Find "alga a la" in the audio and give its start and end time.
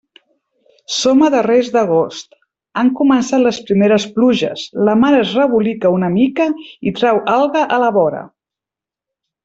7.39-7.95